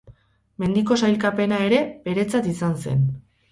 [0.63, 3.07] Mendiko sailkapena ere beretzat izan zen.